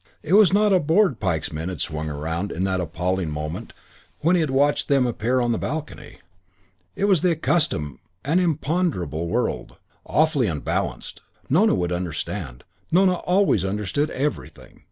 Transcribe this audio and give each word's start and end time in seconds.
It 0.23 0.33
was 0.33 0.51
not 0.51 0.73
a 0.73 0.79
board 0.79 1.19
Pike's 1.19 1.53
men 1.53 1.69
had 1.69 1.79
swung 1.79 2.09
around 2.09 2.51
in 2.51 2.63
that 2.63 2.81
appalling 2.81 3.29
moment 3.29 3.71
when 4.21 4.35
he 4.35 4.39
had 4.41 4.49
watched 4.49 4.87
them 4.87 5.05
appear 5.05 5.39
on 5.39 5.51
the 5.51 5.59
balcony. 5.59 6.17
It 6.95 7.05
was 7.05 7.21
the 7.21 7.29
accustomed 7.33 7.99
and 8.25 8.41
imponderable 8.41 9.27
world, 9.27 9.77
awfully 10.03 10.47
unbalanced. 10.47 11.21
Nona 11.51 11.75
would 11.75 11.91
understand. 11.91 12.63
Nona 12.91 13.13
always 13.13 13.63
understood 13.63 14.09
everything. 14.09 14.79